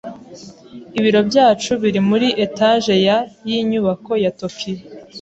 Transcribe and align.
Ibiro 0.99 1.19
byacu 1.29 1.71
biri 1.81 1.99
muri 2.09 2.27
etage 2.45 2.93
ya 3.07 3.17
yinyubako 3.47 4.11
ya 4.23 4.31
Tokiyo. 4.39 4.81